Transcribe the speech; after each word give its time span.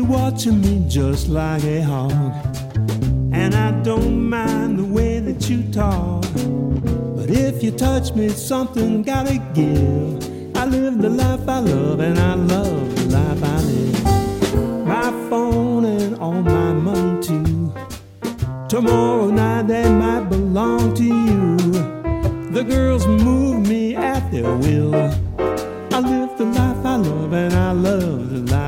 watching 0.00 0.60
me 0.60 0.84
just 0.88 1.28
like 1.28 1.62
a 1.62 1.80
hog. 1.80 2.12
And 3.32 3.54
I 3.54 3.70
don't 3.82 4.28
mind 4.28 4.80
the 4.80 4.84
way 4.84 5.20
that 5.20 5.48
you 5.48 5.62
talk. 5.70 6.22
But 7.16 7.30
if 7.30 7.62
you 7.62 7.70
touch 7.70 8.14
me, 8.14 8.30
something 8.30 9.02
gotta 9.02 9.38
give. 9.54 10.56
I 10.56 10.64
live 10.66 10.98
the 11.00 11.08
life 11.08 11.48
I 11.48 11.60
love, 11.60 12.00
and 12.00 12.18
I 12.18 12.34
love 12.34 12.96
the 12.96 13.04
life 13.16 13.44
I 13.44 13.60
live. 13.70 14.86
My 14.86 15.10
phone 15.30 15.84
and 15.84 16.18
all 16.18 16.42
my 16.42 16.72
money 16.72 17.22
too. 17.22 17.72
Tomorrow 18.68 19.30
night 19.30 19.68
they 19.68 19.88
might 19.88 20.28
belong 20.30 20.94
to 20.94 21.04
you. 21.04 21.56
The 22.50 22.64
girls 22.64 23.06
move 23.06 23.68
me 23.68 23.94
at 23.94 24.32
their 24.32 24.52
will. 24.56 24.96
I 24.96 26.00
live 26.00 26.36
the 26.38 26.46
life 26.46 26.84
I 26.84 26.96
love, 26.96 27.32
and 27.32 27.54
I 27.54 27.70
love 27.70 28.30
the 28.30 28.40
life 28.52 28.63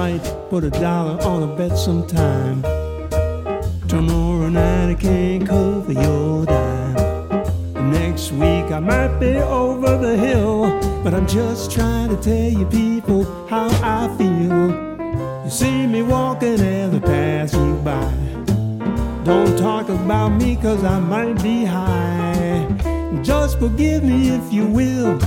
might 0.00 0.48
put 0.48 0.64
a 0.64 0.70
dollar 0.70 1.16
on 1.24 1.42
a 1.42 1.50
bet 1.58 1.76
sometime. 1.76 2.62
Tomorrow 3.86 4.48
night 4.48 4.88
I 4.92 4.94
can't 4.94 5.46
cover 5.46 5.92
your 5.92 6.46
dime. 6.46 7.92
Next 7.98 8.32
week 8.32 8.66
I 8.78 8.80
might 8.80 9.14
be 9.18 9.34
over 9.36 9.98
the 9.98 10.16
hill, 10.16 10.60
but 11.04 11.12
I'm 11.12 11.26
just 11.26 11.70
trying 11.70 12.08
to 12.14 12.18
tell 12.28 12.50
you 12.58 12.64
people 12.80 13.22
how 13.46 13.68
I 13.96 14.00
feel. 14.16 14.62
You 15.44 15.50
see 15.50 15.86
me 15.86 16.00
walking 16.00 16.60
as 16.78 16.94
I 16.94 17.00
pass 17.00 17.52
you 17.52 17.74
by. 17.90 18.10
Don't 19.30 19.54
talk 19.58 19.90
about 19.90 20.30
me 20.30 20.56
cause 20.56 20.82
I 20.82 20.98
might 20.98 21.42
be 21.42 21.66
high. 21.66 22.60
Just 23.22 23.58
forgive 23.58 24.02
me 24.02 24.30
if 24.30 24.50
you 24.50 24.64
will. 24.66 25.18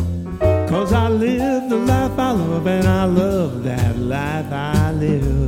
Cause 0.68 0.92
I 0.92 1.10
live 1.10 1.70
the 1.70 1.78
life 1.94 2.18
I 2.18 2.32
love 2.32 2.66
and 2.66 2.88
I 2.88 3.06
love 3.06 3.33
life 4.34 4.52
I 4.52 4.92
live. 4.94 5.43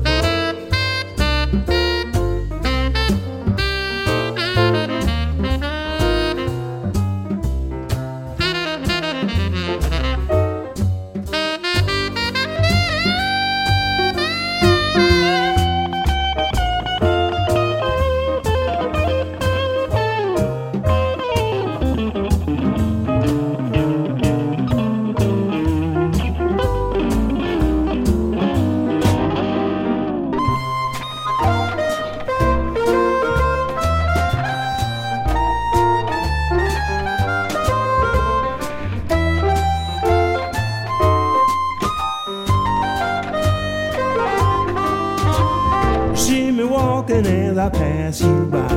Walking 47.05 47.25
as 47.27 47.57
I 47.57 47.69
pass 47.69 48.21
you 48.21 48.45
by. 48.45 48.67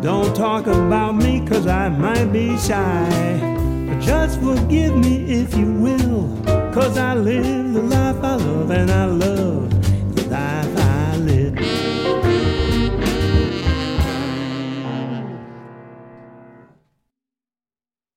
Don't 0.00 0.34
talk 0.34 0.66
about 0.66 1.14
me 1.14 1.46
cause 1.46 1.66
I 1.66 1.88
might 1.88 2.32
be 2.32 2.56
shy. 2.58 3.86
But 3.88 4.00
just 4.00 4.40
forgive 4.40 4.96
me 4.96 5.24
if 5.40 5.56
you 5.56 5.72
will. 5.74 6.28
Cause 6.72 6.98
I 6.98 7.14
live 7.14 7.72
the 7.72 7.82
life 7.82 8.16
I 8.22 8.34
love 8.34 8.70
and 8.70 8.90
I 8.90 9.04
love 9.06 9.53